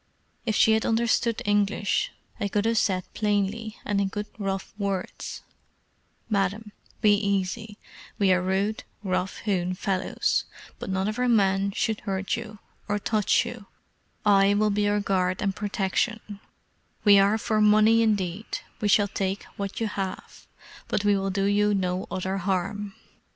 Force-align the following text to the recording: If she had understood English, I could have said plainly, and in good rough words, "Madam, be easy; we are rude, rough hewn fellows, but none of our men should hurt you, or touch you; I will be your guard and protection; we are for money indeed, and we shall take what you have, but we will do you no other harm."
If 0.47 0.55
she 0.55 0.71
had 0.71 0.83
understood 0.83 1.43
English, 1.45 2.11
I 2.39 2.47
could 2.47 2.65
have 2.65 2.79
said 2.79 3.03
plainly, 3.13 3.77
and 3.85 4.01
in 4.01 4.07
good 4.07 4.25
rough 4.39 4.73
words, 4.75 5.43
"Madam, 6.27 6.71
be 7.01 7.13
easy; 7.13 7.77
we 8.17 8.33
are 8.33 8.41
rude, 8.41 8.83
rough 9.03 9.37
hewn 9.41 9.75
fellows, 9.75 10.45
but 10.79 10.89
none 10.89 11.07
of 11.07 11.19
our 11.19 11.29
men 11.29 11.69
should 11.73 11.99
hurt 11.99 12.35
you, 12.35 12.57
or 12.87 12.97
touch 12.97 13.45
you; 13.45 13.67
I 14.25 14.55
will 14.55 14.71
be 14.71 14.81
your 14.85 15.01
guard 15.01 15.39
and 15.39 15.55
protection; 15.55 16.39
we 17.03 17.19
are 17.19 17.37
for 17.37 17.61
money 17.61 18.01
indeed, 18.01 18.45
and 18.49 18.81
we 18.81 18.87
shall 18.87 19.07
take 19.07 19.43
what 19.55 19.79
you 19.79 19.85
have, 19.85 20.47
but 20.87 21.05
we 21.05 21.15
will 21.15 21.29
do 21.29 21.43
you 21.45 21.75
no 21.75 22.07
other 22.09 22.37
harm." 22.37 22.95